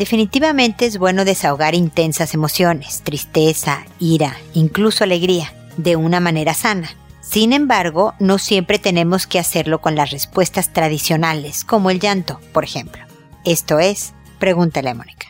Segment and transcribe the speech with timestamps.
[0.00, 6.88] Definitivamente es bueno desahogar intensas emociones, tristeza, ira, incluso alegría, de una manera sana.
[7.20, 12.64] Sin embargo, no siempre tenemos que hacerlo con las respuestas tradicionales, como el llanto, por
[12.64, 13.02] ejemplo.
[13.44, 15.28] Esto es, pregúntale a Mónica.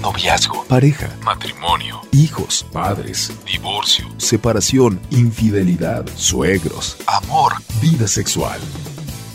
[0.00, 8.60] Noviazgo, pareja, matrimonio, hijos, padres, divorcio, separación, infidelidad, suegros, amor, vida sexual.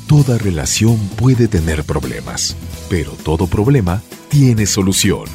[0.07, 2.55] Toda relación puede tener problemas,
[2.89, 5.25] pero todo problema tiene solución.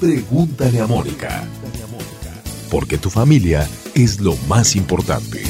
[0.00, 1.44] Pregúntale a Mónica.
[2.70, 5.42] Porque tu familia es lo más importante.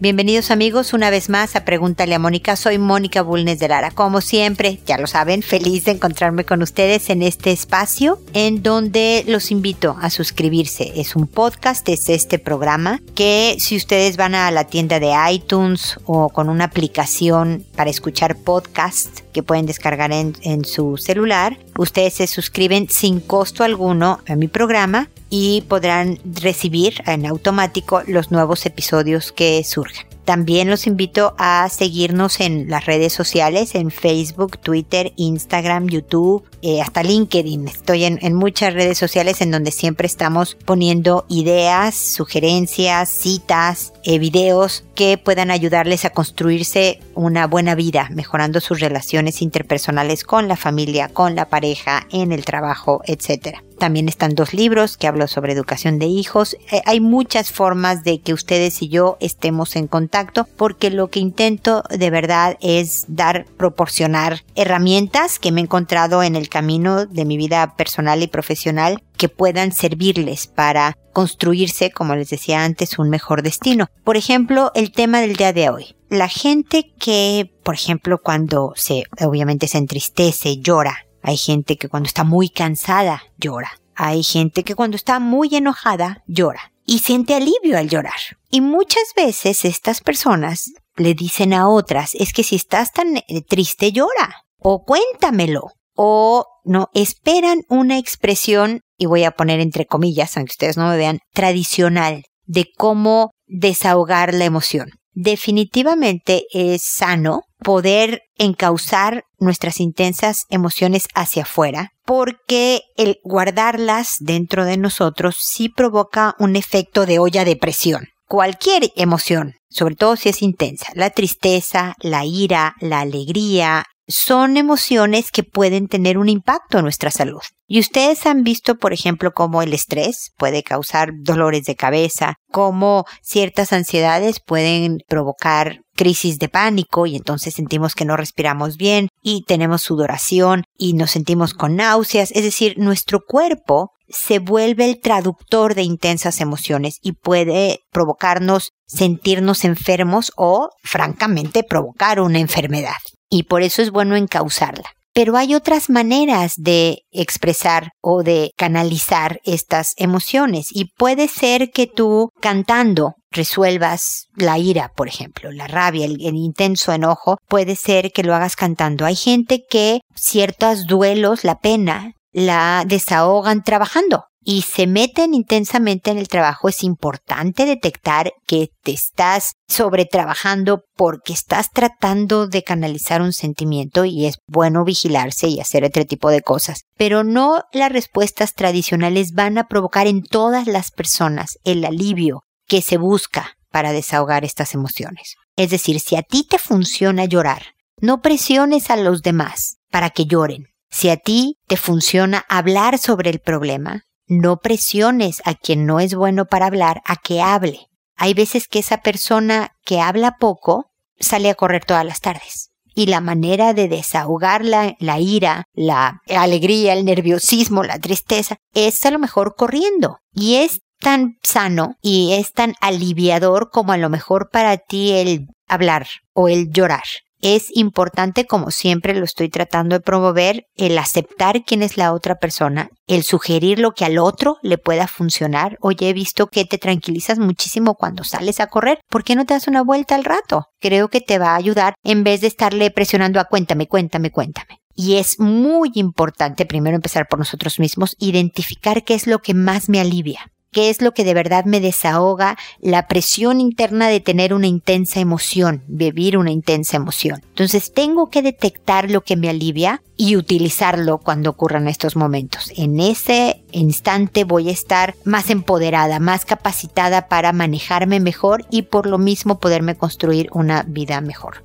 [0.00, 2.54] Bienvenidos amigos una vez más a Pregúntale a Mónica.
[2.54, 3.90] Soy Mónica Bulnes de Lara.
[3.90, 9.24] Como siempre, ya lo saben, feliz de encontrarme con ustedes en este espacio en donde
[9.26, 10.92] los invito a suscribirse.
[10.94, 15.98] Es un podcast, es este programa que si ustedes van a la tienda de iTunes
[16.04, 22.28] o con una aplicación para escuchar podcast que pueden descargar en su celular, ustedes se
[22.28, 29.32] suscriben sin costo alguno a mi programa y podrán recibir en automático los nuevos episodios
[29.32, 30.06] que surjan.
[30.28, 36.82] También los invito a seguirnos en las redes sociales, en Facebook, Twitter, Instagram, YouTube, eh,
[36.82, 37.66] hasta LinkedIn.
[37.66, 44.84] Estoy en, muchas redes sociales en donde siempre estamos poniendo ideas, sugerencias, citas, eh, videos
[44.94, 51.08] que puedan ayudarles a construirse una buena vida, mejorando sus relaciones interpersonales con la familia,
[51.08, 53.62] con la pareja, en el trabajo, etc.
[53.78, 56.56] También están dos libros que hablo sobre educación de hijos.
[56.72, 61.20] Eh, hay muchas formas de que ustedes y yo estemos en contacto porque lo que
[61.20, 67.24] intento de verdad es dar, proporcionar herramientas que me he encontrado en el camino de
[67.24, 73.10] mi vida personal y profesional que puedan servirles para construirse, como les decía antes, un
[73.10, 73.88] mejor destino.
[74.04, 75.96] Por ejemplo, el tema del día de hoy.
[76.08, 82.06] La gente que, por ejemplo, cuando se, obviamente se entristece, llora, hay gente que cuando
[82.06, 83.70] está muy cansada llora.
[83.94, 88.38] Hay gente que cuando está muy enojada llora y siente alivio al llorar.
[88.50, 93.42] Y muchas veces estas personas le dicen a otras, es que si estás tan eh,
[93.46, 100.34] triste llora o cuéntamelo o no esperan una expresión y voy a poner entre comillas,
[100.38, 104.92] aunque ustedes no me vean, tradicional de cómo desahogar la emoción.
[105.12, 114.76] Definitivamente es sano poder encauzar nuestras intensas emociones hacia afuera, porque el guardarlas dentro de
[114.76, 118.08] nosotros sí provoca un efecto de olla de presión.
[118.28, 125.30] Cualquier emoción, sobre todo si es intensa, la tristeza, la ira, la alegría, son emociones
[125.30, 127.40] que pueden tener un impacto en nuestra salud.
[127.66, 133.06] Y ustedes han visto, por ejemplo, cómo el estrés puede causar dolores de cabeza, cómo
[133.22, 139.44] ciertas ansiedades pueden provocar crisis de pánico y entonces sentimos que no respiramos bien y
[139.44, 142.30] tenemos sudoración y nos sentimos con náuseas.
[142.32, 149.64] Es decir, nuestro cuerpo se vuelve el traductor de intensas emociones y puede provocarnos sentirnos
[149.64, 152.96] enfermos o, francamente, provocar una enfermedad
[153.30, 154.90] y por eso es bueno encauzarla.
[155.14, 161.86] Pero hay otras maneras de expresar o de canalizar estas emociones y puede ser que
[161.86, 168.12] tú cantando resuelvas la ira, por ejemplo, la rabia, el, el, intenso enojo, puede ser
[168.12, 169.04] que lo hagas cantando.
[169.04, 176.18] Hay gente que ciertos duelos, la pena, la desahogan trabajando y se meten intensamente en
[176.18, 183.32] el trabajo, es importante detectar que te estás sobretrabajando porque estás tratando de canalizar un
[183.32, 186.84] sentimiento y es bueno vigilarse y hacer otro tipo de cosas.
[186.96, 192.80] Pero no las respuestas tradicionales van a provocar en todas las personas el alivio que
[192.80, 195.34] se busca para desahogar estas emociones.
[195.56, 200.24] Es decir, si a ti te funciona llorar, no presiones a los demás para que
[200.24, 200.68] lloren.
[200.90, 206.14] Si a ti te funciona hablar sobre el problema, no presiones a quien no es
[206.14, 207.88] bueno para hablar a que hable.
[208.16, 212.70] Hay veces que esa persona que habla poco sale a correr todas las tardes.
[212.94, 219.04] Y la manera de desahogar la, la ira, la alegría, el nerviosismo, la tristeza, es
[219.06, 220.18] a lo mejor corriendo.
[220.32, 225.46] Y es tan sano y es tan aliviador como a lo mejor para ti el
[225.68, 227.04] hablar o el llorar
[227.40, 232.36] es importante, como siempre lo estoy tratando de promover, el aceptar quién es la otra
[232.36, 235.76] persona, el sugerir lo que al otro le pueda funcionar.
[235.80, 238.98] Oye, he visto que te tranquilizas muchísimo cuando sales a correr.
[239.08, 240.66] ¿Por qué no te das una vuelta al rato?
[240.80, 244.80] Creo que te va a ayudar en vez de estarle presionando a cuéntame, cuéntame, cuéntame.
[244.94, 249.88] Y es muy importante primero empezar por nosotros mismos, identificar qué es lo que más
[249.88, 250.50] me alivia.
[250.72, 255.20] Qué es lo que de verdad me desahoga la presión interna de tener una intensa
[255.20, 257.42] emoción, vivir una intensa emoción.
[257.48, 262.72] Entonces tengo que detectar lo que me alivia y utilizarlo cuando ocurran estos momentos.
[262.76, 269.06] En ese instante voy a estar más empoderada, más capacitada para manejarme mejor y por
[269.06, 271.62] lo mismo poderme construir una vida mejor.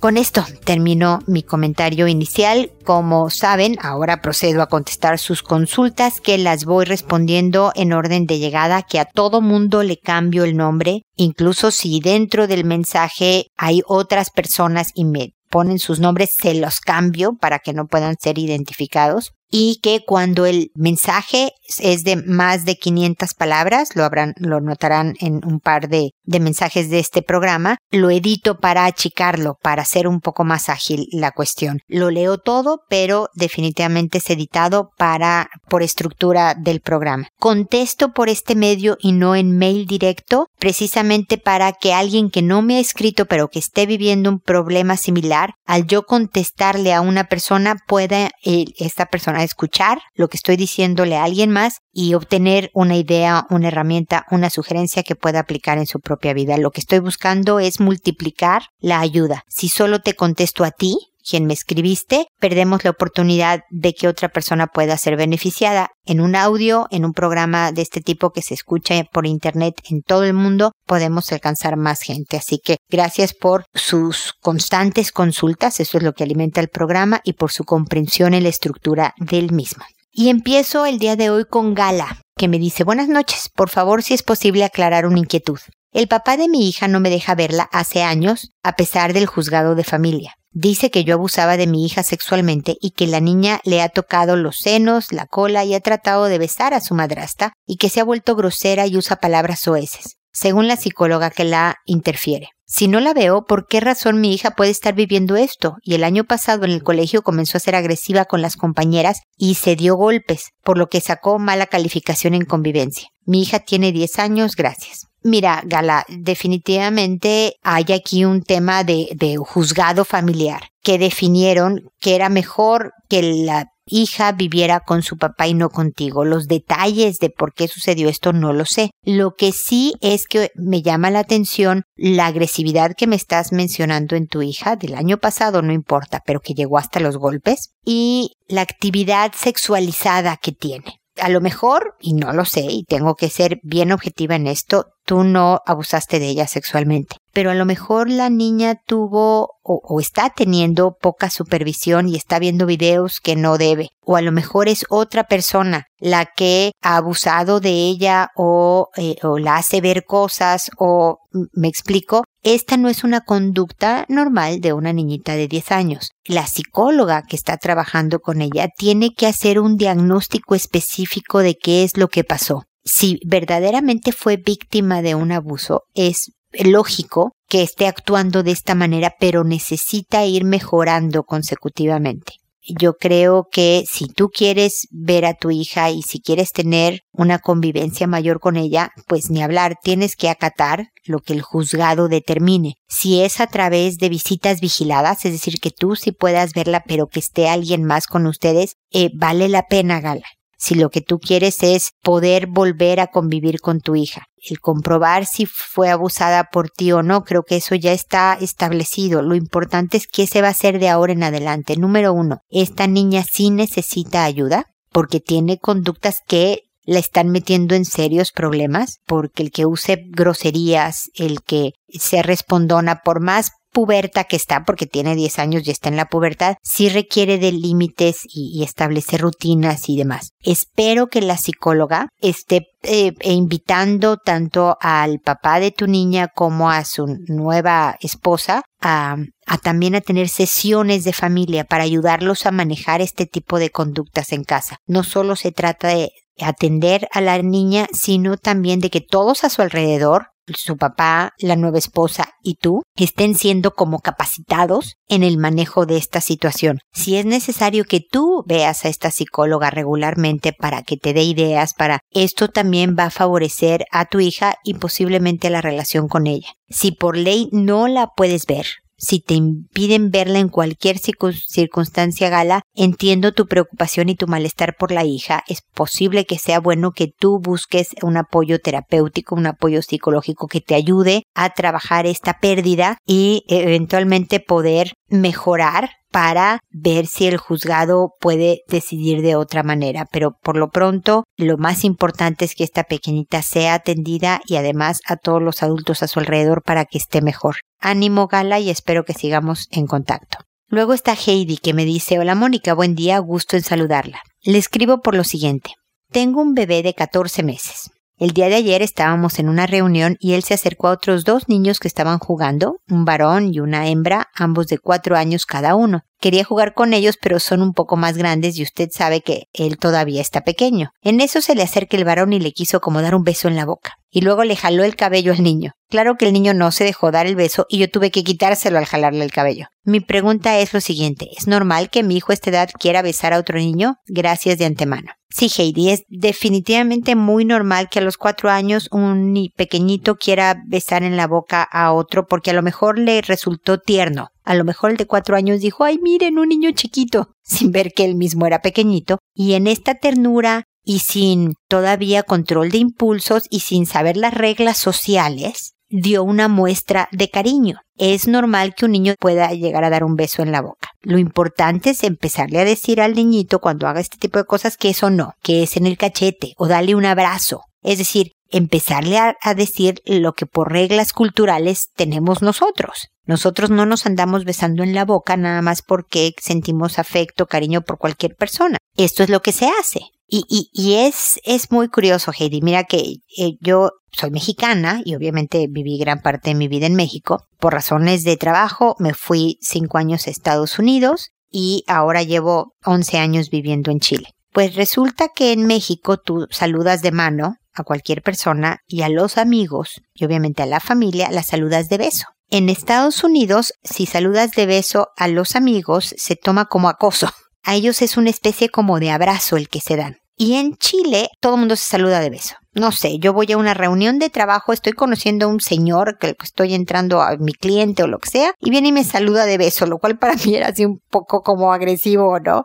[0.00, 2.72] Con esto termino mi comentario inicial.
[2.84, 8.38] Como saben, ahora procedo a contestar sus consultas que las voy respondiendo en orden de
[8.38, 13.82] llegada, que a todo mundo le cambio el nombre, incluso si dentro del mensaje hay
[13.86, 18.38] otras personas y me ponen sus nombres, se los cambio para que no puedan ser
[18.38, 24.60] identificados y que cuando el mensaje es de más de 500 palabras, lo habrán, lo
[24.60, 29.82] notarán en un par de, de mensajes de este programa, lo edito para achicarlo, para
[29.82, 31.80] hacer un poco más ágil la cuestión.
[31.88, 37.28] Lo leo todo, pero definitivamente es editado para, por estructura del programa.
[37.38, 42.62] Contesto por este medio y no en mail directo, precisamente para que alguien que no
[42.62, 47.24] me ha escrito pero que esté viviendo un problema similar, al yo contestarle a una
[47.24, 52.70] persona, pueda eh, esta persona escuchar lo que estoy diciéndole a alguien más y obtener
[52.74, 56.56] una idea, una herramienta, una sugerencia que pueda aplicar en su propia vida.
[56.58, 59.44] Lo que estoy buscando es multiplicar la ayuda.
[59.48, 64.28] Si solo te contesto a ti, quien me escribiste, perdemos la oportunidad de que otra
[64.28, 65.90] persona pueda ser beneficiada.
[66.04, 70.02] En un audio, en un programa de este tipo que se escucha por internet en
[70.02, 72.36] todo el mundo, podemos alcanzar más gente.
[72.36, 77.34] Así que gracias por sus constantes consultas, eso es lo que alimenta el programa, y
[77.34, 79.84] por su comprensión en la estructura del mismo.
[80.12, 84.02] Y empiezo el día de hoy con Gala, que me dice buenas noches, por favor
[84.02, 85.60] si es posible aclarar una inquietud.
[85.92, 89.74] El papá de mi hija no me deja verla hace años, a pesar del juzgado
[89.74, 90.34] de familia.
[90.52, 94.36] Dice que yo abusaba de mi hija sexualmente y que la niña le ha tocado
[94.36, 98.00] los senos, la cola y ha tratado de besar a su madrasta y que se
[98.00, 102.50] ha vuelto grosera y usa palabras soeces, según la psicóloga que la interfiere.
[102.66, 105.74] Si no la veo, ¿por qué razón mi hija puede estar viviendo esto?
[105.82, 109.56] Y el año pasado en el colegio comenzó a ser agresiva con las compañeras y
[109.56, 113.08] se dio golpes, por lo que sacó mala calificación en convivencia.
[113.24, 115.09] Mi hija tiene 10 años, gracias.
[115.22, 122.30] Mira, Gala, definitivamente hay aquí un tema de, de juzgado familiar que definieron que era
[122.30, 126.24] mejor que la hija viviera con su papá y no contigo.
[126.24, 128.90] Los detalles de por qué sucedió esto no lo sé.
[129.02, 134.16] Lo que sí es que me llama la atención la agresividad que me estás mencionando
[134.16, 138.36] en tu hija del año pasado, no importa, pero que llegó hasta los golpes, y
[138.48, 143.28] la actividad sexualizada que tiene a lo mejor, y no lo sé, y tengo que
[143.28, 148.08] ser bien objetiva en esto, tú no abusaste de ella sexualmente, pero a lo mejor
[148.08, 153.88] la niña tuvo o, está teniendo poca supervisión y está viendo videos que no debe,
[154.02, 159.16] o a lo mejor es otra persona la que ha abusado de ella o, eh,
[159.24, 161.18] o la hace ver cosas o
[161.54, 166.10] me explico, esta no es una conducta normal de una niñita de 10 años.
[166.24, 171.82] La psicóloga que está trabajando con ella tiene que hacer un diagnóstico específico de qué
[171.82, 172.62] es lo que pasó.
[172.84, 179.14] Si verdaderamente fue víctima de un abuso, es lógico que esté actuando de esta manera,
[179.18, 182.34] pero necesita ir mejorando consecutivamente.
[182.78, 187.38] Yo creo que si tú quieres ver a tu hija y si quieres tener una
[187.38, 192.74] convivencia mayor con ella, pues ni hablar, tienes que acatar lo que el juzgado determine.
[192.86, 197.06] Si es a través de visitas vigiladas, es decir, que tú sí puedas verla, pero
[197.06, 200.26] que esté alguien más con ustedes, eh, vale la pena, Gala
[200.60, 204.26] si lo que tú quieres es poder volver a convivir con tu hija.
[204.36, 209.22] El comprobar si fue abusada por ti o no, creo que eso ya está establecido.
[209.22, 211.76] Lo importante es qué se va a hacer de ahora en adelante.
[211.76, 217.84] Número uno, esta niña sí necesita ayuda porque tiene conductas que la están metiendo en
[217.84, 224.36] serios problemas, porque el que use groserías, el que se respondona, por más puberta que
[224.36, 228.62] está, porque tiene 10 años y está en la pubertad, sí requiere de límites y,
[228.62, 230.30] establecer rutinas y demás.
[230.42, 236.84] Espero que la psicóloga esté eh, invitando tanto al papá de tu niña como a
[236.84, 239.16] su nueva esposa a
[239.62, 244.44] también a tener sesiones de familia para ayudarlos a manejar este tipo de conductas en
[244.44, 244.78] casa.
[244.86, 249.50] No solo se trata de atender a la niña, sino también de que todos a
[249.50, 255.38] su alrededor su papá, la nueva esposa y tú estén siendo como capacitados en el
[255.38, 256.78] manejo de esta situación.
[256.92, 261.74] Si es necesario que tú veas a esta psicóloga regularmente para que te dé ideas
[261.74, 266.52] para esto también va a favorecer a tu hija y posiblemente la relación con ella.
[266.68, 268.66] Si por ley no la puedes ver,
[269.00, 274.92] si te impiden verla en cualquier circunstancia gala, entiendo tu preocupación y tu malestar por
[274.92, 275.42] la hija.
[275.48, 280.60] Es posible que sea bueno que tú busques un apoyo terapéutico, un apoyo psicológico que
[280.60, 288.10] te ayude a trabajar esta pérdida y eventualmente poder mejorar para ver si el juzgado
[288.20, 290.06] puede decidir de otra manera.
[290.10, 295.00] Pero por lo pronto, lo más importante es que esta pequeñita sea atendida y además
[295.06, 297.56] a todos los adultos a su alrededor para que esté mejor.
[297.80, 300.38] Ánimo, Gala, y espero que sigamos en contacto.
[300.68, 304.20] Luego está Heidi que me dice, hola Mónica, buen día, gusto en saludarla.
[304.42, 305.72] Le escribo por lo siguiente.
[306.12, 307.90] Tengo un bebé de 14 meses.
[308.20, 311.48] El día de ayer estábamos en una reunión y él se acercó a otros dos
[311.48, 316.02] niños que estaban jugando, un varón y una hembra, ambos de cuatro años cada uno.
[316.20, 319.78] Quería jugar con ellos, pero son un poco más grandes y usted sabe que él
[319.78, 320.90] todavía está pequeño.
[321.00, 323.56] En eso se le acerca el varón y le quiso como dar un beso en
[323.56, 323.94] la boca.
[324.10, 325.72] Y luego le jaló el cabello al niño.
[325.88, 328.76] Claro que el niño no se dejó dar el beso y yo tuve que quitárselo
[328.76, 329.68] al jalarle el cabello.
[329.82, 333.32] Mi pregunta es lo siguiente, ¿es normal que mi hijo a esta edad quiera besar
[333.32, 333.96] a otro niño?
[334.06, 335.12] Gracias de antemano.
[335.32, 341.04] Sí, Heidi, es definitivamente muy normal que a los cuatro años un pequeñito quiera besar
[341.04, 344.30] en la boca a otro porque a lo mejor le resultó tierno.
[344.42, 347.92] A lo mejor el de cuatro años dijo, ay, miren, un niño chiquito, sin ver
[347.92, 349.18] que él mismo era pequeñito.
[349.32, 354.78] Y en esta ternura y sin todavía control de impulsos y sin saber las reglas
[354.78, 357.78] sociales, dio una muestra de cariño.
[357.96, 360.89] Es normal que un niño pueda llegar a dar un beso en la boca.
[361.02, 364.90] Lo importante es empezarle a decir al niñito cuando haga este tipo de cosas que
[364.90, 367.62] eso no, que es en el cachete o darle un abrazo.
[367.82, 373.08] Es decir, empezarle a, decir lo que por reglas culturales tenemos nosotros.
[373.24, 377.98] Nosotros no nos andamos besando en la boca nada más porque sentimos afecto, cariño por
[377.98, 378.78] cualquier persona.
[378.96, 380.00] Esto es lo que se hace.
[380.32, 382.62] Y, y, y es, es muy curioso, Heidi.
[382.62, 386.94] Mira que eh, yo soy mexicana y obviamente viví gran parte de mi vida en
[386.94, 387.46] México.
[387.58, 393.18] Por razones de trabajo me fui cinco años a Estados Unidos y ahora llevo 11
[393.18, 394.28] años viviendo en Chile.
[394.52, 399.36] Pues resulta que en México tú saludas de mano a cualquier persona y a los
[399.36, 402.26] amigos y obviamente a la familia la saludas de beso.
[402.48, 407.30] En Estados Unidos, si saludas de beso a los amigos, se toma como acoso.
[407.62, 410.19] A ellos es una especie como de abrazo el que se dan.
[410.40, 412.54] Y en Chile todo el mundo se saluda de beso.
[412.72, 416.34] No sé, yo voy a una reunión de trabajo, estoy conociendo a un señor que
[416.42, 419.58] estoy entrando a mi cliente o lo que sea, y viene y me saluda de
[419.58, 422.62] beso, lo cual para mí era así un poco como agresivo, ¿no?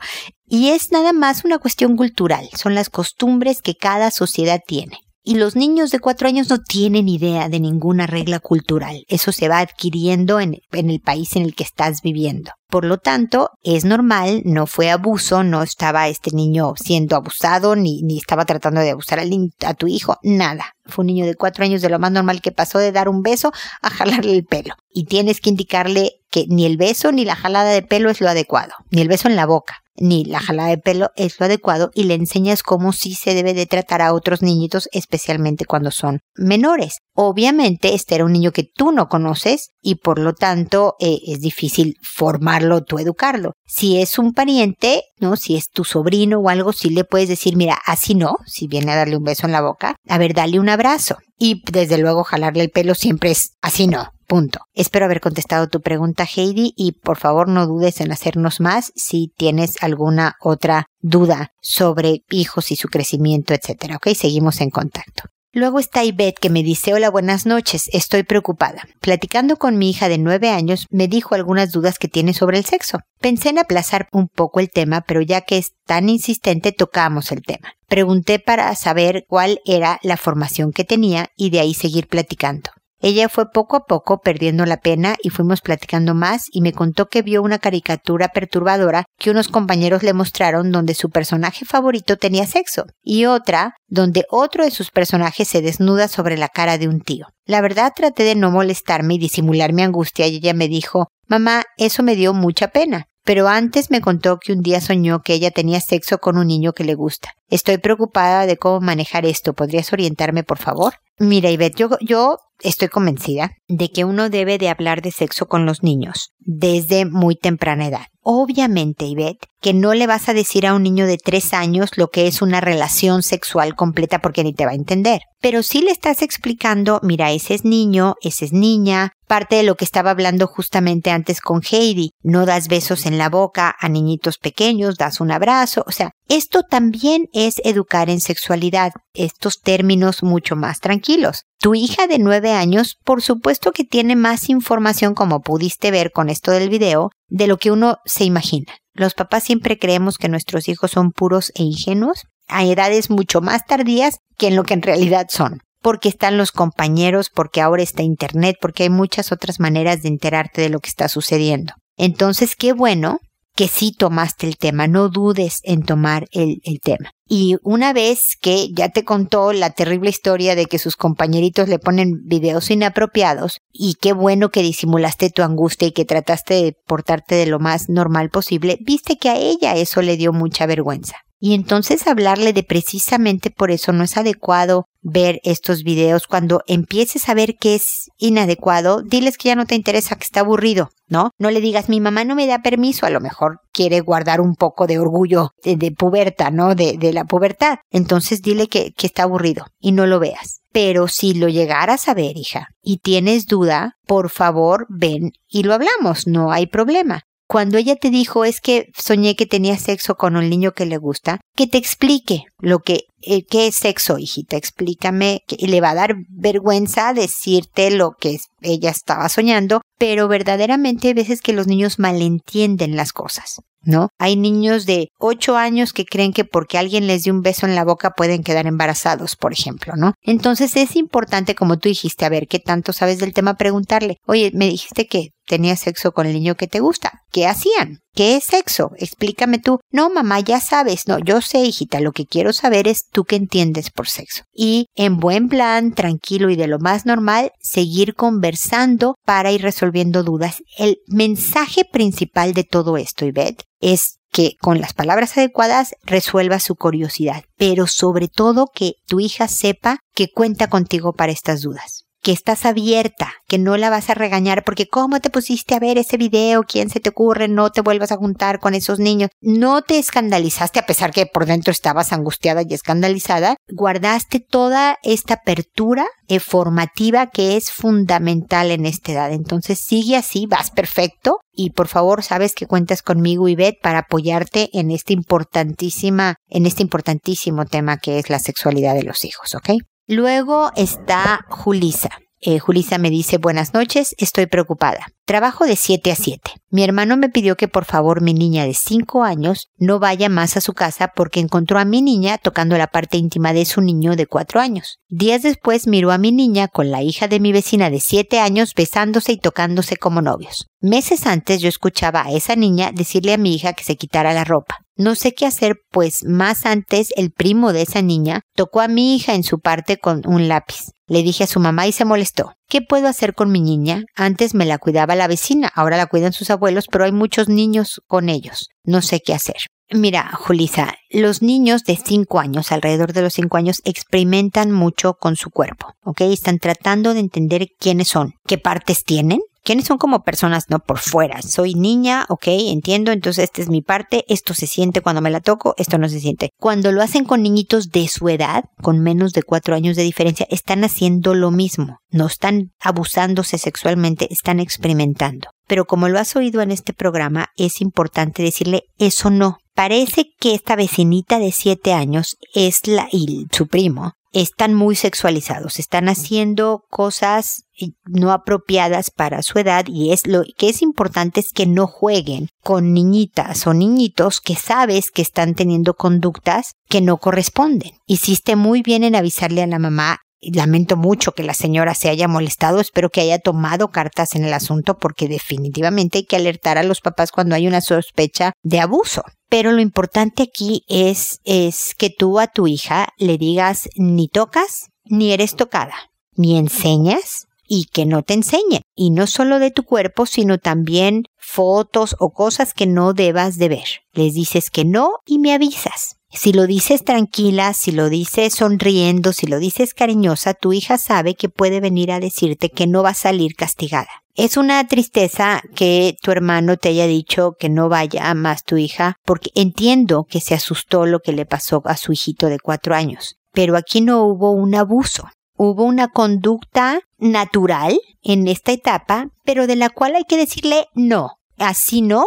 [0.48, 5.00] Y es nada más una cuestión cultural, son las costumbres que cada sociedad tiene.
[5.27, 9.05] Y los niños de cuatro años no tienen idea de ninguna regla cultural.
[9.08, 12.51] Eso se va adquiriendo en, el país en el que estás viviendo.
[12.70, 18.03] Por lo tanto, es normal, no fue abuso, no estaba este niño siendo abusado, ni,
[18.03, 20.75] ni estaba tratando de abusar a tu hijo, nada.
[20.86, 23.24] Fue un niño de cuatro años de lo más normal que pasó de dar un
[23.24, 23.51] beso
[23.82, 24.75] a jalarle el pelo.
[24.91, 28.27] Y tienes que indicarle que ni el beso ni la jalada de pelo es lo
[28.27, 31.92] adecuado, ni el beso en la boca ni la jalada de pelo es lo adecuado
[31.94, 36.20] y le enseñas cómo sí se debe de tratar a otros niñitos, especialmente cuando son
[36.36, 36.98] menores.
[37.13, 41.39] Obviamente, este era un niño que tú no conoces y por lo tanto eh, es
[41.39, 43.54] difícil formarlo, tú educarlo.
[43.65, 45.38] Si es un pariente, ¿no?
[45.38, 48.92] Si es tu sobrino o algo, sí le puedes decir, mira, así no, si viene
[48.92, 51.18] a darle un beso en la boca, a ver, dale un abrazo.
[51.38, 54.10] Y desde luego jalarle el pelo siempre es así no.
[54.27, 54.62] Punto.
[54.74, 59.32] Espero haber contestado tu pregunta, Heidi, y por favor no dudes en hacernos más si
[59.38, 63.98] tienes alguna otra duda sobre hijos y su crecimiento, etcétera.
[63.98, 65.24] Ok, seguimos en contacto.
[65.55, 68.89] Luego está Ivette que me dice, hola, buenas noches, estoy preocupada.
[69.00, 72.65] Platicando con mi hija de nueve años, me dijo algunas dudas que tiene sobre el
[72.65, 73.00] sexo.
[73.22, 77.41] Pensé en aplazar un poco el tema, pero ya que es tan insistente, tocamos el
[77.41, 77.72] tema.
[77.88, 82.72] Pregunté para saber cuál era la formación que tenía y de ahí seguir platicando.
[83.01, 87.07] Ella fue poco a poco perdiendo la pena y fuimos platicando más y me contó
[87.07, 92.47] que vio una caricatura perturbadora que unos compañeros le mostraron donde su personaje favorito tenía
[92.47, 97.01] sexo y otra donde otro de sus personajes se desnuda sobre la cara de un
[97.01, 97.27] tío.
[97.45, 101.63] La verdad traté de no molestarme y disimular mi angustia y ella me dijo, mamá,
[101.77, 103.07] eso me dio mucha pena.
[103.25, 106.73] Pero antes me contó que un día soñó que ella tenía sexo con un niño
[106.73, 107.31] que le gusta.
[107.49, 109.53] Estoy preocupada de cómo manejar esto.
[109.53, 110.93] ¿Podrías orientarme, por favor?
[111.17, 115.65] Mira, Ivette, yo, yo estoy convencida de que uno debe de hablar de sexo con
[115.65, 118.07] los niños desde muy temprana edad.
[118.27, 122.08] Obviamente, Ivette, que no le vas a decir a un niño de tres años lo
[122.08, 125.22] que es una relación sexual completa porque ni te va a entender.
[125.41, 129.75] Pero sí le estás explicando, mira, ese es niño, ese es niña, parte de lo
[129.75, 132.13] que estaba hablando justamente antes con Heidi.
[132.24, 135.84] No das besos en la boca a niñitos pequeños, das un abrazo.
[135.86, 141.44] O sea, esto también es educar en sexualidad, estos términos mucho más tranquilos.
[141.60, 146.29] Tu hija de nueve años, por supuesto que tiene más información, como pudiste ver con
[146.29, 148.74] esto del video, de lo que uno se imagina.
[148.94, 153.65] Los papás siempre creemos que nuestros hijos son puros e ingenuos a edades mucho más
[153.65, 155.60] tardías que en lo que en realidad son.
[155.82, 160.62] Porque están los compañeros, porque ahora está Internet, porque hay muchas otras maneras de enterarte
[160.62, 161.74] de lo que está sucediendo.
[161.98, 163.20] Entonces, qué bueno
[163.55, 167.12] que sí tomaste el tema, no dudes en tomar el, el, tema.
[167.27, 171.79] Y una vez que ya te contó la terrible historia de que sus compañeritos le
[171.79, 177.36] ponen videos inapropiados, y qué bueno que disimulaste tu angustia y que trataste de portarte
[177.36, 181.25] de lo más normal posible, viste que a ella eso le dio mucha vergüenza.
[181.39, 186.27] Y entonces hablarle de precisamente por eso no es adecuado ver estos videos.
[186.27, 190.39] Cuando empieces a ver que es inadecuado, diles que ya no te interesa, que está
[190.39, 191.32] aburrido, ¿no?
[191.38, 194.56] No le digas, mi mamá no me da permiso, a lo mejor quiere guardar un
[194.56, 196.74] poco de orgullo de, puberta, ¿no?
[196.74, 197.77] De, de, la pubertad.
[197.92, 200.62] Entonces dile que está aburrido y no lo veas.
[200.72, 205.74] Pero si lo llegaras a ver, hija, y tienes duda, por favor, ven y lo
[205.74, 210.35] hablamos, no hay problema cuando ella te dijo es que soñé que tenía sexo con
[210.35, 214.57] un niño que le gusta, que te explique lo que eh, qué es sexo, hijita,
[214.57, 221.07] explícame, y le va a dar vergüenza decirte lo que ella estaba soñando, pero verdaderamente
[221.07, 223.61] hay veces que los niños malentienden las cosas.
[223.85, 224.09] ¿no?
[224.17, 227.75] Hay niños de 8 años que creen que porque alguien les dio un beso en
[227.75, 230.13] la boca pueden quedar embarazados, por ejemplo, ¿no?
[230.23, 234.51] Entonces es importante, como tú dijiste, a ver qué tanto sabes del tema, preguntarle, oye,
[234.53, 237.21] me dijiste que tenías sexo con el niño que te gusta.
[237.31, 237.99] ¿Qué hacían?
[238.13, 238.91] ¿Qué es sexo?
[238.97, 239.79] Explícame tú.
[239.91, 241.07] No, mamá, ya sabes.
[241.07, 244.43] No, yo sé, hijita, lo que quiero saber es tú qué entiendes por sexo.
[244.53, 250.23] Y en buen plan, tranquilo y de lo más normal, seguir conversando para ir resolviendo
[250.23, 250.63] dudas.
[250.77, 256.75] El mensaje principal de todo esto, Ivette, es que con las palabras adecuadas resuelva su
[256.75, 262.32] curiosidad, pero sobre todo que tu hija sepa que cuenta contigo para estas dudas que
[262.32, 266.17] estás abierta, que no la vas a regañar porque cómo te pusiste a ver ese
[266.17, 269.29] video, quién se te ocurre, no te vuelvas a juntar con esos niños.
[269.41, 273.58] No te escandalizaste a pesar que por dentro estabas angustiada y escandalizada.
[273.72, 276.08] Guardaste toda esta apertura
[276.39, 279.32] formativa que es fundamental en esta edad.
[279.32, 283.99] Entonces sigue así, vas perfecto y por favor sabes que cuentas conmigo y Beth para
[283.99, 289.54] apoyarte en este importantísima, en este importantísimo tema que es la sexualidad de los hijos,
[289.54, 289.73] ¿ok?
[290.08, 292.10] Luego está Julisa.
[292.41, 295.08] Eh, Julisa me dice buenas noches, estoy preocupada.
[295.26, 296.52] Trabajo de 7 a 7.
[296.69, 300.56] Mi hermano me pidió que por favor mi niña de 5 años no vaya más
[300.56, 304.15] a su casa porque encontró a mi niña tocando la parte íntima de su niño
[304.15, 305.00] de 4 años.
[305.08, 308.74] Días después miró a mi niña con la hija de mi vecina de 7 años
[308.76, 310.67] besándose y tocándose como novios.
[310.82, 314.43] Meses antes yo escuchaba a esa niña decirle a mi hija que se quitara la
[314.43, 314.85] ropa.
[314.97, 319.15] No sé qué hacer, pues más antes el primo de esa niña tocó a mi
[319.15, 320.91] hija en su parte con un lápiz.
[321.08, 322.53] Le dije a su mamá y se molestó.
[322.69, 324.03] ¿Qué puedo hacer con mi niña?
[324.15, 328.01] Antes me la cuidaba la vecina, ahora la cuidan sus abuelos, pero hay muchos niños
[328.08, 328.69] con ellos.
[328.84, 329.58] No sé qué hacer.
[329.91, 335.36] Mira, Julisa, los niños de 5 años, alrededor de los 5 años, experimentan mucho con
[335.36, 336.21] su cuerpo, ¿ok?
[336.21, 340.99] Están tratando de entender quiénes son, qué partes tienen, quiénes son como personas, no por
[340.99, 341.41] fuera.
[341.41, 345.41] Soy niña, ok, entiendo, entonces esta es mi parte, esto se siente cuando me la
[345.41, 346.51] toco, esto no se siente.
[346.58, 350.47] Cuando lo hacen con niñitos de su edad, con menos de cuatro años de diferencia,
[350.49, 351.97] están haciendo lo mismo.
[352.10, 355.49] No están abusándose sexualmente, están experimentando.
[355.67, 359.58] Pero como lo has oído en este programa, es importante decirle eso no.
[359.73, 365.80] Parece que esta vecinita de siete años es la y su primo están muy sexualizados,
[365.80, 367.63] están haciendo cosas
[368.06, 372.50] no apropiadas para su edad y es lo que es importante es que no jueguen
[372.62, 377.91] con niñitas o niñitos que sabes que están teniendo conductas que no corresponden.
[378.08, 382.28] Hiciste muy bien en avisarle a la mamá lamento mucho que la señora se haya
[382.28, 386.84] molestado, espero que haya tomado cartas en el asunto porque definitivamente hay que alertar a
[386.84, 389.24] los papás cuando hay una sospecha de abuso.
[389.50, 394.88] Pero lo importante aquí es, es que tú a tu hija le digas ni tocas
[395.06, 395.93] ni eres tocada,
[396.36, 398.82] ni enseñas y que no te enseñen.
[398.95, 403.69] Y no solo de tu cuerpo, sino también fotos o cosas que no debas de
[403.69, 403.88] ver.
[404.13, 406.14] Les dices que no y me avisas.
[406.36, 411.36] Si lo dices tranquila, si lo dices sonriendo, si lo dices cariñosa, tu hija sabe
[411.36, 414.10] que puede venir a decirte que no va a salir castigada.
[414.36, 419.15] Es una tristeza que tu hermano te haya dicho que no vaya más tu hija,
[419.24, 423.38] porque entiendo que se asustó lo que le pasó a su hijito de cuatro años.
[423.54, 425.30] Pero aquí no hubo un abuso.
[425.58, 431.38] Hubo una conducta natural en esta etapa, pero de la cual hay que decirle no.
[431.58, 432.26] Así no,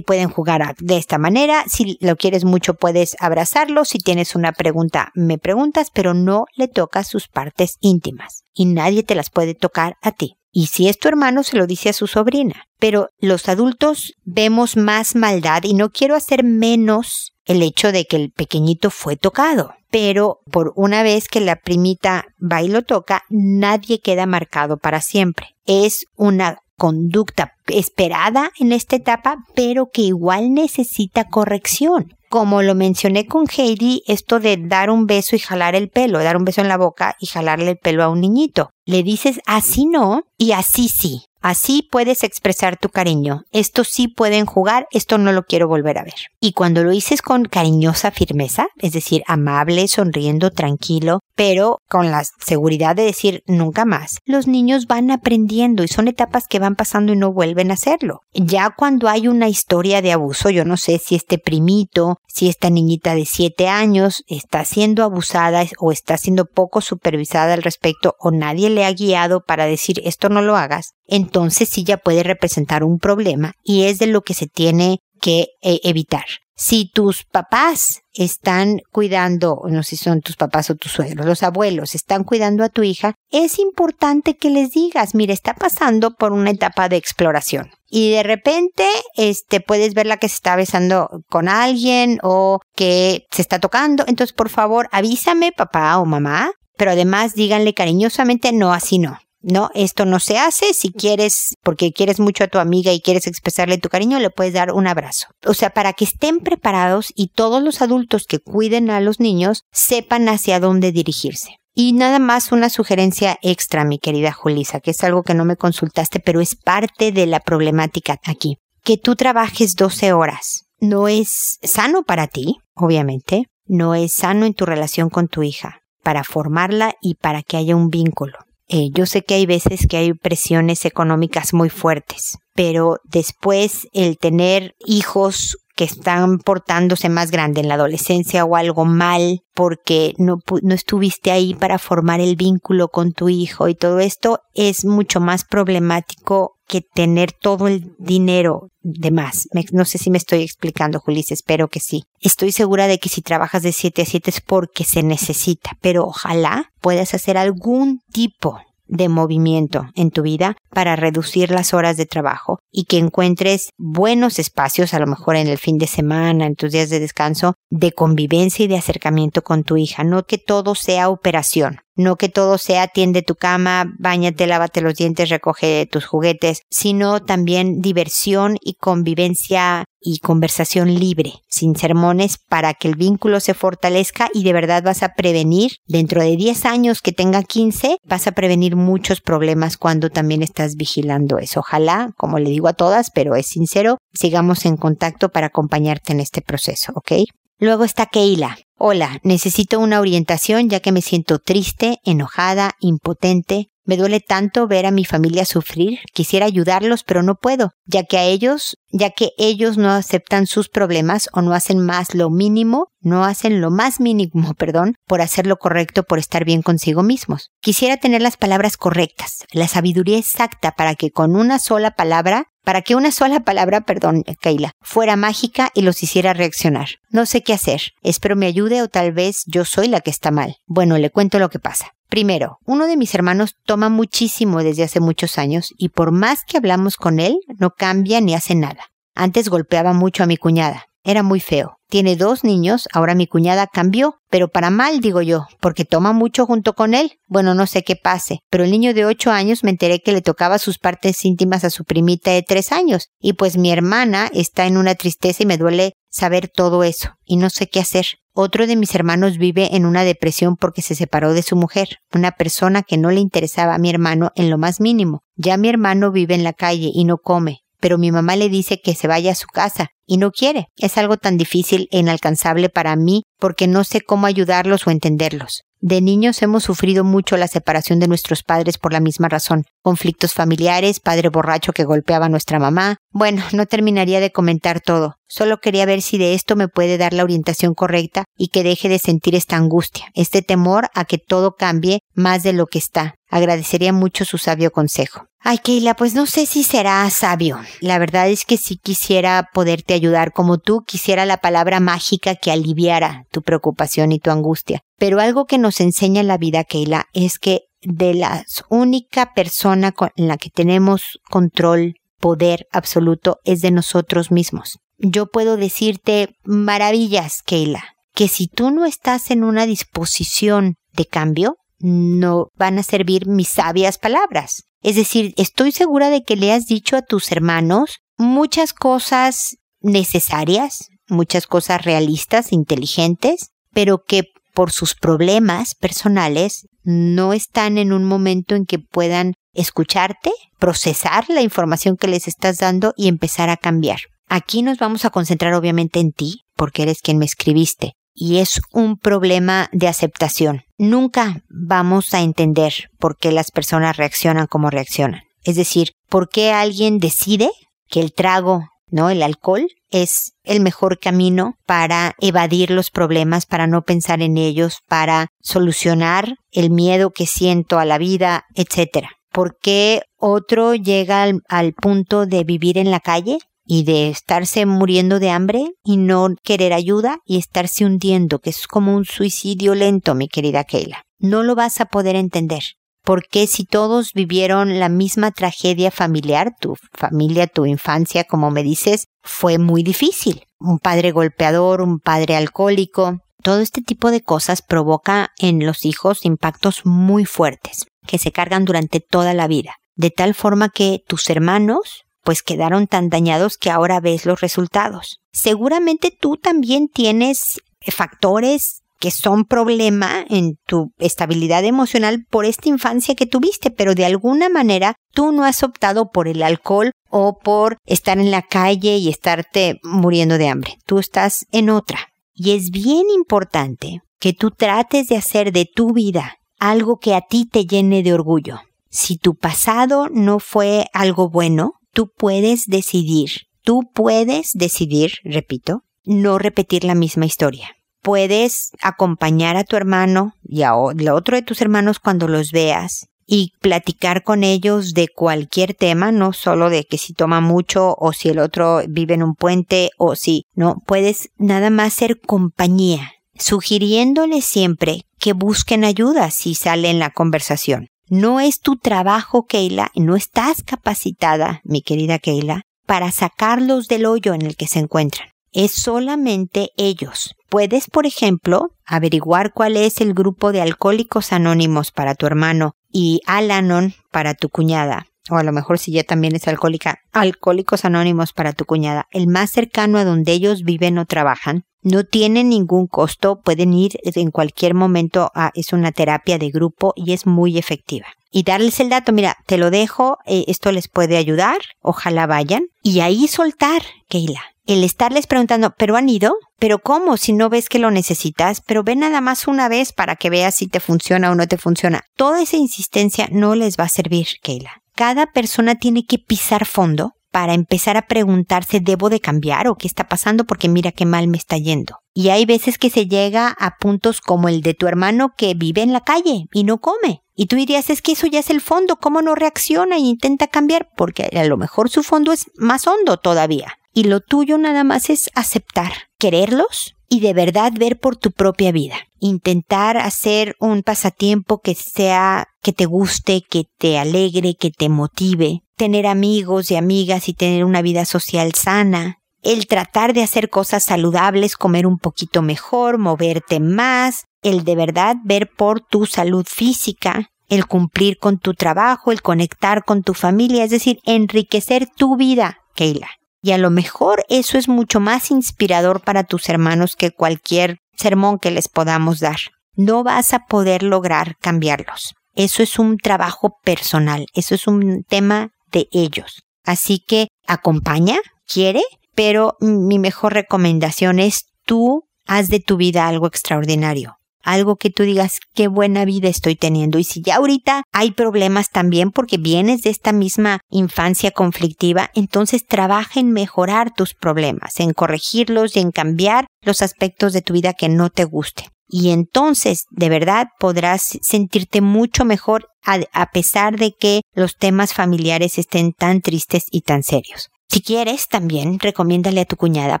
[0.00, 1.64] pueden jugar de esta manera.
[1.66, 3.84] Si lo quieres mucho, puedes abrazarlo.
[3.84, 9.02] Si tienes una pregunta, me preguntas, pero no le tocas sus partes íntimas y nadie
[9.02, 10.36] te las puede tocar a ti.
[10.52, 12.64] Y si es tu hermano, se lo dice a su sobrina.
[12.78, 18.16] Pero los adultos vemos más maldad y no quiero hacer menos el hecho de que
[18.16, 19.74] el pequeñito fue tocado.
[19.90, 25.00] Pero por una vez que la primita va y lo toca, nadie queda marcado para
[25.00, 25.48] siempre.
[25.66, 32.14] Es una conducta esperada en esta etapa, pero que igual necesita corrección.
[32.30, 36.38] Como lo mencioné con Heidi, esto de dar un beso y jalar el pelo, dar
[36.38, 38.70] un beso en la boca y jalarle el pelo a un niñito.
[38.86, 41.24] Le dices así no y así sí.
[41.40, 43.42] Así puedes expresar tu cariño.
[43.50, 46.14] Esto sí pueden jugar, esto no lo quiero volver a ver.
[46.38, 52.22] Y cuando lo dices con cariñosa firmeza, es decir, amable, sonriendo, tranquilo, pero con la
[52.44, 57.12] seguridad de decir nunca más, los niños van aprendiendo y son etapas que van pasando
[57.14, 58.20] y no vuelven a hacerlo.
[58.34, 62.68] Ya cuando hay una historia de abuso, yo no sé si este primito, si esta
[62.68, 68.30] niñita de 7 años está siendo abusada o está siendo poco supervisada al respecto o
[68.30, 72.84] nadie le ha guiado para decir esto no lo hagas, entonces sí ya puede representar
[72.84, 76.24] un problema y es de lo que se tiene que eh, evitar.
[76.62, 81.42] Si tus papás están cuidando, no sé si son tus papás o tus suegros, los
[81.42, 86.32] abuelos están cuidando a tu hija, es importante que les digas, mire, está pasando por
[86.32, 87.70] una etapa de exploración.
[87.88, 93.40] Y de repente, este, puedes verla que se está besando con alguien o que se
[93.40, 94.04] está tocando.
[94.06, 96.52] Entonces, por favor, avísame, papá o mamá.
[96.76, 99.18] Pero además, díganle cariñosamente, no, así no.
[99.42, 100.74] No, esto no se hace.
[100.74, 104.52] Si quieres, porque quieres mucho a tu amiga y quieres expresarle tu cariño, le puedes
[104.52, 105.28] dar un abrazo.
[105.46, 109.62] O sea, para que estén preparados y todos los adultos que cuiden a los niños
[109.72, 111.56] sepan hacia dónde dirigirse.
[111.74, 115.56] Y nada más una sugerencia extra, mi querida Julisa, que es algo que no me
[115.56, 118.58] consultaste, pero es parte de la problemática aquí.
[118.82, 124.54] Que tú trabajes 12 horas no es sano para ti, obviamente, no es sano en
[124.54, 128.38] tu relación con tu hija, para formarla y para que haya un vínculo.
[128.72, 134.16] Eh, yo sé que hay veces que hay presiones económicas muy fuertes, pero después el
[134.16, 140.36] tener hijos que están portándose más grande en la adolescencia o algo mal porque no,
[140.62, 145.18] no estuviste ahí para formar el vínculo con tu hijo y todo esto es mucho
[145.18, 149.48] más problemático que tener todo el dinero de más.
[149.72, 152.04] no sé si me estoy explicando, Julis, espero que sí.
[152.20, 156.04] Estoy segura de que si trabajas de 7 a 7 es porque se necesita, pero
[156.04, 162.06] ojalá puedas hacer algún tipo de movimiento en tu vida para reducir las horas de
[162.06, 166.56] trabajo y que encuentres buenos espacios, a lo mejor en el fin de semana, en
[166.56, 170.74] tus días de descanso, de convivencia y de acercamiento con tu hija, no que todo
[170.74, 171.80] sea operación.
[171.96, 177.20] No que todo sea tiende tu cama, bañate, lávate los dientes, recoge tus juguetes, sino
[177.20, 184.28] también diversión y convivencia y conversación libre, sin sermones, para que el vínculo se fortalezca
[184.32, 188.32] y de verdad vas a prevenir, dentro de 10 años que tenga 15, vas a
[188.32, 191.60] prevenir muchos problemas cuando también estás vigilando eso.
[191.60, 196.20] Ojalá, como le digo a todas, pero es sincero, sigamos en contacto para acompañarte en
[196.20, 197.12] este proceso, ¿ok?
[197.58, 198.56] Luego está Keila.
[198.78, 203.69] Hola, necesito una orientación ya que me siento triste, enojada, impotente.
[203.84, 206.00] Me duele tanto ver a mi familia sufrir.
[206.12, 210.68] Quisiera ayudarlos, pero no puedo, ya que a ellos, ya que ellos no aceptan sus
[210.68, 215.46] problemas o no hacen más lo mínimo, no hacen lo más mínimo, perdón, por hacer
[215.46, 217.50] lo correcto, por estar bien consigo mismos.
[217.60, 222.82] Quisiera tener las palabras correctas, la sabiduría exacta para que con una sola palabra para
[222.82, 226.88] que una sola palabra, perdón, Keila, fuera mágica y los hiciera reaccionar.
[227.10, 227.80] No sé qué hacer.
[228.02, 230.56] Espero me ayude o tal vez yo soy la que está mal.
[230.66, 231.94] Bueno, le cuento lo que pasa.
[232.10, 236.56] Primero, uno de mis hermanos toma muchísimo desde hace muchos años y por más que
[236.56, 238.86] hablamos con él, no cambia ni hace nada.
[239.14, 240.86] Antes golpeaba mucho a mi cuñada.
[241.04, 241.76] Era muy feo.
[241.88, 246.46] Tiene dos niños, ahora mi cuñada cambió, pero para mal digo yo, porque toma mucho
[246.46, 247.12] junto con él.
[247.28, 250.20] Bueno, no sé qué pase, pero el niño de ocho años me enteré que le
[250.20, 254.66] tocaba sus partes íntimas a su primita de tres años, y pues mi hermana está
[254.66, 258.06] en una tristeza y me duele saber todo eso, y no sé qué hacer.
[258.32, 262.32] Otro de mis hermanos vive en una depresión porque se separó de su mujer, una
[262.32, 265.22] persona que no le interesaba a mi hermano en lo más mínimo.
[265.36, 268.80] Ya mi hermano vive en la calle y no come, pero mi mamá le dice
[268.80, 270.66] que se vaya a su casa y no quiere.
[270.76, 275.62] Es algo tan difícil e inalcanzable para mí porque no sé cómo ayudarlos o entenderlos.
[275.82, 279.64] De niños hemos sufrido mucho la separación de nuestros padres por la misma razón.
[279.82, 282.98] Conflictos familiares, padre borracho que golpeaba a nuestra mamá.
[283.12, 285.14] Bueno, no terminaría de comentar todo.
[285.26, 288.90] Solo quería ver si de esto me puede dar la orientación correcta y que deje
[288.90, 293.14] de sentir esta angustia, este temor a que todo cambie más de lo que está.
[293.30, 295.26] Agradecería mucho su sabio consejo.
[295.42, 297.58] Ay, Keila, pues no sé si será sabio.
[297.80, 302.50] La verdad es que si quisiera poderte ayudar como tú quisiera la palabra mágica que
[302.50, 304.80] aliviara tu preocupación y tu angustia.
[304.98, 310.10] Pero algo que nos enseña la vida, Keila, es que de la única persona con
[310.16, 314.78] la que tenemos control, poder absoluto, es de nosotros mismos.
[314.98, 321.56] Yo puedo decirte maravillas, Keila, que si tú no estás en una disposición de cambio,
[321.80, 324.62] no van a servir mis sabias palabras.
[324.82, 330.88] Es decir, estoy segura de que le has dicho a tus hermanos muchas cosas necesarias,
[331.08, 338.54] muchas cosas realistas, inteligentes, pero que por sus problemas personales no están en un momento
[338.54, 343.98] en que puedan escucharte, procesar la información que les estás dando y empezar a cambiar.
[344.28, 348.60] Aquí nos vamos a concentrar obviamente en ti, porque eres quien me escribiste, y es
[348.72, 350.62] un problema de aceptación.
[350.82, 355.24] Nunca vamos a entender por qué las personas reaccionan como reaccionan.
[355.44, 357.50] Es decir, por qué alguien decide
[357.86, 359.10] que el trago, ¿no?
[359.10, 364.78] El alcohol es el mejor camino para evadir los problemas, para no pensar en ellos,
[364.88, 369.04] para solucionar el miedo que siento a la vida, etc.
[369.30, 373.36] ¿Por qué otro llega al, al punto de vivir en la calle
[373.72, 378.66] y de estarse muriendo de hambre y no querer ayuda y estarse hundiendo, que es
[378.66, 381.04] como un suicidio lento, mi querida Keila.
[381.20, 382.64] No lo vas a poder entender.
[383.04, 389.04] Porque si todos vivieron la misma tragedia familiar, tu familia, tu infancia, como me dices,
[389.22, 390.42] fue muy difícil.
[390.58, 396.24] Un padre golpeador, un padre alcohólico, todo este tipo de cosas provoca en los hijos
[396.24, 399.76] impactos muy fuertes, que se cargan durante toda la vida.
[399.94, 405.20] De tal forma que tus hermanos pues quedaron tan dañados que ahora ves los resultados.
[405.32, 413.14] Seguramente tú también tienes factores que son problema en tu estabilidad emocional por esta infancia
[413.14, 417.78] que tuviste, pero de alguna manera tú no has optado por el alcohol o por
[417.86, 420.76] estar en la calle y estarte muriendo de hambre.
[420.84, 422.08] Tú estás en otra.
[422.34, 427.22] Y es bien importante que tú trates de hacer de tu vida algo que a
[427.22, 428.60] ti te llene de orgullo.
[428.90, 433.30] Si tu pasado no fue algo bueno, tú puedes decidir,
[433.62, 437.76] tú puedes decidir, repito, no repetir la misma historia.
[438.02, 443.52] Puedes acompañar a tu hermano y a otro de tus hermanos cuando los veas y
[443.60, 448.28] platicar con ellos de cualquier tema, no solo de que si toma mucho o si
[448.28, 454.40] el otro vive en un puente o si no, puedes nada más ser compañía, sugiriéndole
[454.40, 457.86] siempre que busquen ayuda si sale en la conversación.
[458.10, 464.34] No es tu trabajo, Keila, no estás capacitada, mi querida Keila, para sacarlos del hoyo
[464.34, 465.28] en el que se encuentran.
[465.52, 467.36] Es solamente ellos.
[467.48, 473.20] Puedes, por ejemplo, averiguar cuál es el grupo de alcohólicos anónimos para tu hermano y
[473.26, 475.06] Alanon para tu cuñada.
[475.30, 479.28] O a lo mejor si ya también es alcohólica, alcohólicos anónimos para tu cuñada, el
[479.28, 484.30] más cercano a donde ellos viven o trabajan, no tiene ningún costo, pueden ir en
[484.30, 488.06] cualquier momento a, es una terapia de grupo y es muy efectiva.
[488.30, 492.64] Y darles el dato, mira, te lo dejo, eh, esto les puede ayudar, ojalá vayan.
[492.82, 494.40] Y ahí soltar, Keila.
[494.66, 496.36] El estarles preguntando, ¿pero han ido?
[496.60, 497.16] ¿Pero cómo?
[497.16, 500.54] Si no ves que lo necesitas, pero ve nada más una vez para que veas
[500.54, 502.02] si te funciona o no te funciona.
[502.14, 504.82] Toda esa insistencia no les va a servir, Keila.
[504.94, 509.86] Cada persona tiene que pisar fondo para empezar a preguntarse, ¿debo de cambiar o qué
[509.86, 510.44] está pasando?
[510.44, 511.98] Porque mira qué mal me está yendo.
[512.12, 515.82] Y hay veces que se llega a puntos como el de tu hermano que vive
[515.82, 517.22] en la calle y no come.
[517.34, 520.48] Y tú dirías, es que eso ya es el fondo, ¿cómo no reacciona e intenta
[520.48, 520.90] cambiar?
[520.96, 523.74] Porque a lo mejor su fondo es más hondo todavía.
[523.92, 528.70] Y lo tuyo nada más es aceptar, quererlos y de verdad ver por tu propia
[528.72, 528.96] vida.
[529.18, 535.62] Intentar hacer un pasatiempo que sea, que te guste, que te alegre, que te motive,
[535.80, 540.84] tener amigos y amigas y tener una vida social sana, el tratar de hacer cosas
[540.84, 547.30] saludables, comer un poquito mejor, moverte más, el de verdad ver por tu salud física,
[547.48, 552.58] el cumplir con tu trabajo, el conectar con tu familia, es decir, enriquecer tu vida,
[552.74, 553.08] Keila.
[553.40, 558.38] Y a lo mejor eso es mucho más inspirador para tus hermanos que cualquier sermón
[558.38, 559.38] que les podamos dar.
[559.76, 562.12] No vas a poder lograr cambiarlos.
[562.34, 566.42] Eso es un trabajo personal, eso es un tema de ellos.
[566.64, 568.82] Así que acompaña, quiere,
[569.14, 574.16] pero mi mejor recomendación es tú haz de tu vida algo extraordinario.
[574.42, 576.98] algo que tú digas qué buena vida estoy teniendo.
[576.98, 582.66] Y si ya ahorita hay problemas también porque vienes de esta misma infancia conflictiva, entonces
[582.66, 587.74] trabaja en mejorar tus problemas, en corregirlos y en cambiar los aspectos de tu vida
[587.74, 588.68] que no te gusten.
[588.90, 595.58] Y entonces, de verdad, podrás sentirte mucho mejor a, pesar de que los temas familiares
[595.58, 597.50] estén tan tristes y tan serios.
[597.68, 600.00] Si quieres, también recomiéndale a tu cuñada,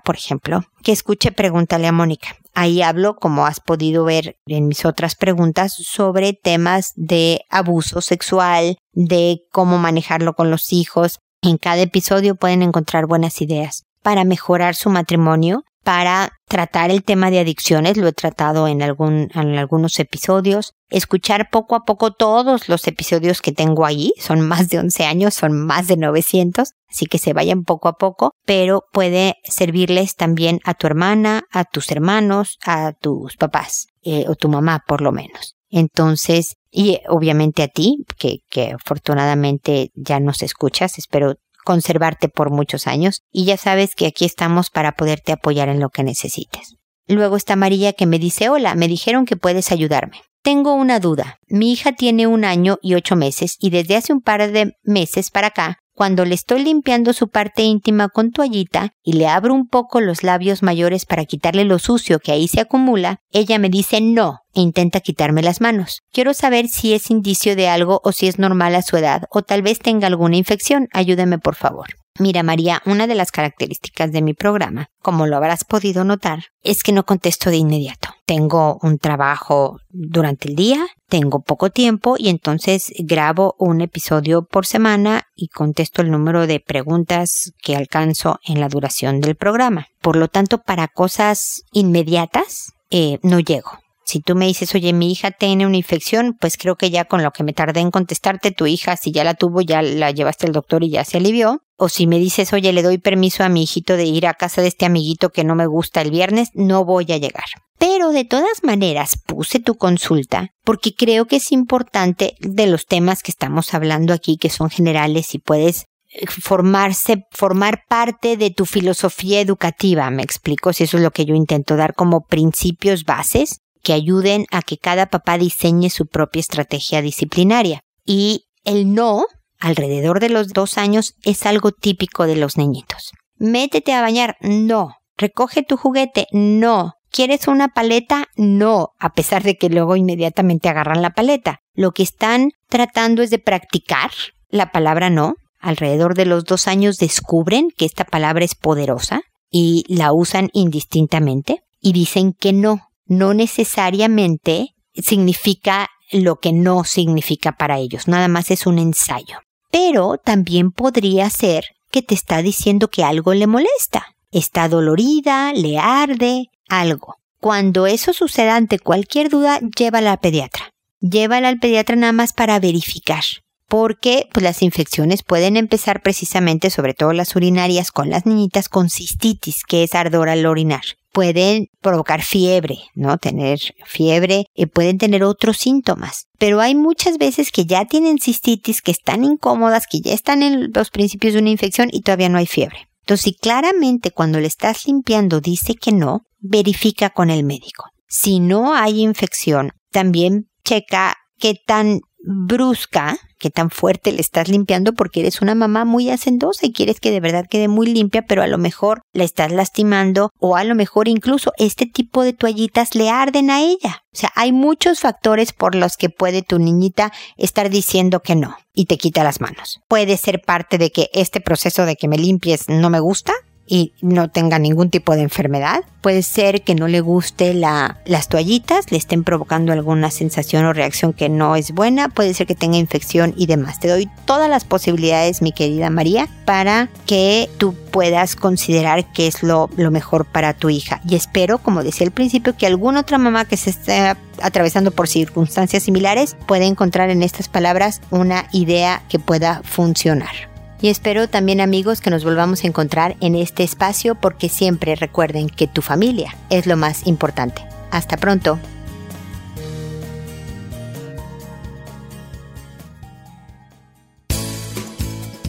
[0.00, 2.34] por ejemplo, que escuche Pregúntale a Mónica.
[2.52, 8.76] Ahí hablo, como has podido ver en mis otras preguntas, sobre temas de abuso sexual,
[8.92, 11.20] de cómo manejarlo con los hijos.
[11.42, 17.30] En cada episodio pueden encontrar buenas ideas para mejorar su matrimonio para tratar el tema
[17.30, 22.68] de adicciones, lo he tratado en, algún, en algunos episodios, escuchar poco a poco todos
[22.68, 27.06] los episodios que tengo ahí, son más de 11 años, son más de 900, así
[27.06, 31.90] que se vayan poco a poco, pero puede servirles también a tu hermana, a tus
[31.90, 35.54] hermanos, a tus papás, eh, o tu mamá por lo menos.
[35.70, 42.86] Entonces, y obviamente a ti, que, que afortunadamente ya nos escuchas, espero conservarte por muchos
[42.86, 46.76] años y ya sabes que aquí estamos para poderte apoyar en lo que necesites.
[47.06, 50.22] Luego está María que me dice, hola, me dijeron que puedes ayudarme.
[50.42, 51.38] Tengo una duda.
[51.48, 55.30] Mi hija tiene un año y ocho meses y desde hace un par de meses
[55.30, 59.68] para acá cuando le estoy limpiando su parte íntima con toallita y le abro un
[59.68, 64.00] poco los labios mayores para quitarle lo sucio que ahí se acumula, ella me dice
[64.00, 66.00] no e intenta quitarme las manos.
[66.10, 69.42] Quiero saber si es indicio de algo o si es normal a su edad o
[69.42, 70.88] tal vez tenga alguna infección.
[70.94, 71.88] Ayúdeme por favor.
[72.20, 76.82] Mira, María, una de las características de mi programa, como lo habrás podido notar, es
[76.82, 78.10] que no contesto de inmediato.
[78.26, 84.66] Tengo un trabajo durante el día, tengo poco tiempo y entonces grabo un episodio por
[84.66, 89.86] semana y contesto el número de preguntas que alcanzo en la duración del programa.
[90.02, 93.79] Por lo tanto, para cosas inmediatas, eh, no llego.
[94.04, 97.22] Si tú me dices, oye, mi hija tiene una infección, pues creo que ya con
[97.22, 100.46] lo que me tardé en contestarte, tu hija, si ya la tuvo, ya la llevaste
[100.46, 101.62] al doctor y ya se alivió.
[101.76, 104.62] O si me dices, oye, le doy permiso a mi hijito de ir a casa
[104.62, 107.44] de este amiguito que no me gusta el viernes, no voy a llegar.
[107.78, 113.22] Pero de todas maneras puse tu consulta porque creo que es importante de los temas
[113.22, 118.66] que estamos hablando aquí, que son generales y puedes eh, formarse, formar parte de tu
[118.66, 123.60] filosofía educativa, me explico, si eso es lo que yo intento dar como principios bases
[123.82, 127.80] que ayuden a que cada papá diseñe su propia estrategia disciplinaria.
[128.04, 129.24] Y el no,
[129.58, 133.12] alrededor de los dos años, es algo típico de los niñitos.
[133.36, 134.94] Métete a bañar, no.
[135.16, 136.94] Recoge tu juguete, no.
[137.10, 138.26] ¿Quieres una paleta?
[138.36, 141.60] No, a pesar de que luego inmediatamente agarran la paleta.
[141.74, 144.10] Lo que están tratando es de practicar
[144.48, 145.34] la palabra no.
[145.58, 151.62] Alrededor de los dos años descubren que esta palabra es poderosa y la usan indistintamente
[151.80, 158.52] y dicen que no, no necesariamente significa lo que no significa para ellos, nada más
[158.52, 159.40] es un ensayo.
[159.72, 165.78] Pero también podría ser que te está diciendo que algo le molesta, está dolorida, le
[165.78, 167.16] arde, algo.
[167.40, 170.70] Cuando eso suceda ante cualquier duda, llévala al pediatra.
[171.00, 173.24] Llévala al pediatra nada más para verificar
[173.70, 178.90] porque pues, las infecciones pueden empezar precisamente, sobre todo las urinarias, con las niñitas con
[178.90, 180.82] cistitis, que es ardor al orinar.
[181.12, 183.16] Pueden provocar fiebre, ¿no?
[183.18, 186.26] Tener fiebre y pueden tener otros síntomas.
[186.36, 190.72] Pero hay muchas veces que ya tienen cistitis, que están incómodas, que ya están en
[190.74, 192.88] los principios de una infección y todavía no hay fiebre.
[193.02, 197.84] Entonces, si claramente cuando le estás limpiando dice que no, verifica con el médico.
[198.08, 204.92] Si no hay infección, también checa qué tan brusca, que tan fuerte le estás limpiando
[204.92, 208.42] porque eres una mamá muy hacendosa y quieres que de verdad quede muy limpia, pero
[208.42, 212.94] a lo mejor la estás lastimando o a lo mejor incluso este tipo de toallitas
[212.94, 214.04] le arden a ella.
[214.12, 218.56] O sea, hay muchos factores por los que puede tu niñita estar diciendo que no
[218.74, 219.80] y te quita las manos.
[219.88, 223.32] Puede ser parte de que este proceso de que me limpies no me gusta,
[223.70, 225.84] y no tenga ningún tipo de enfermedad.
[226.00, 230.72] Puede ser que no le guste la, las toallitas, le estén provocando alguna sensación o
[230.72, 232.08] reacción que no es buena.
[232.08, 233.78] Puede ser que tenga infección y demás.
[233.78, 239.44] Te doy todas las posibilidades, mi querida María, para que tú puedas considerar qué es
[239.44, 241.00] lo, lo mejor para tu hija.
[241.08, 245.06] Y espero, como decía al principio, que alguna otra mamá que se esté atravesando por
[245.06, 250.49] circunstancias similares pueda encontrar en estas palabras una idea que pueda funcionar.
[250.82, 255.48] Y espero también amigos que nos volvamos a encontrar en este espacio porque siempre recuerden
[255.48, 257.62] que tu familia es lo más importante.
[257.90, 258.58] Hasta pronto.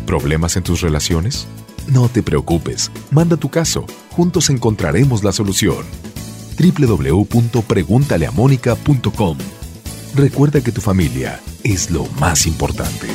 [0.05, 1.47] ¿Problemas en tus relaciones?
[1.87, 5.85] No te preocupes, manda tu caso, juntos encontraremos la solución.
[6.59, 9.37] www.preguntaleamónica.com.
[10.13, 13.07] Recuerda que tu familia es lo más importante.